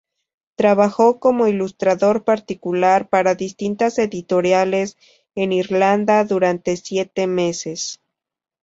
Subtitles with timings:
[0.55, 4.97] Trabajó como ilustrador particular para distintas editoriales
[5.35, 7.99] en Irlanda durante siete meses.